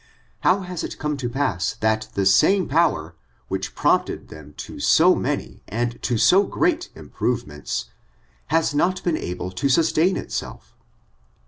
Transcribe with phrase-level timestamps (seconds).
[0.39, 3.13] How has it come to pass that the same power
[3.49, 7.85] which prompted them to so many, and to 9o great improvements,
[8.47, 10.73] has not been able to sus* tain itself?